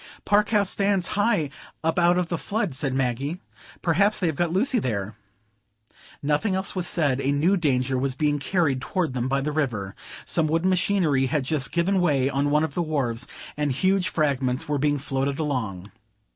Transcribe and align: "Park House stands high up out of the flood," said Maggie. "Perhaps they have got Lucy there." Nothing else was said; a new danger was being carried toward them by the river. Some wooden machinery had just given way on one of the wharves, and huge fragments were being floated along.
"Park 0.25 0.49
House 0.49 0.71
stands 0.71 1.09
high 1.09 1.51
up 1.83 1.99
out 1.99 2.17
of 2.17 2.29
the 2.29 2.37
flood," 2.39 2.73
said 2.73 2.91
Maggie. 2.91 3.39
"Perhaps 3.83 4.17
they 4.17 4.25
have 4.25 4.35
got 4.35 4.51
Lucy 4.51 4.79
there." 4.79 5.15
Nothing 6.23 6.55
else 6.55 6.75
was 6.75 6.87
said; 6.87 7.21
a 7.21 7.31
new 7.31 7.55
danger 7.55 7.99
was 7.99 8.15
being 8.15 8.39
carried 8.39 8.81
toward 8.81 9.13
them 9.13 9.27
by 9.27 9.41
the 9.41 9.51
river. 9.51 9.93
Some 10.25 10.47
wooden 10.47 10.71
machinery 10.71 11.27
had 11.27 11.43
just 11.43 11.71
given 11.71 12.01
way 12.01 12.31
on 12.31 12.49
one 12.49 12.63
of 12.63 12.73
the 12.73 12.81
wharves, 12.81 13.27
and 13.55 13.71
huge 13.71 14.09
fragments 14.09 14.67
were 14.67 14.79
being 14.79 14.97
floated 14.97 15.37
along. 15.37 15.91